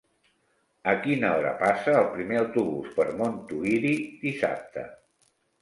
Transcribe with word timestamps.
A 0.93 0.95
quina 1.01 1.29
hora 1.33 1.51
passa 1.59 1.93
el 1.99 2.09
primer 2.15 2.39
autobús 2.45 2.89
per 2.97 3.07
Montuïri 3.21 3.95
dissabte? 4.27 4.91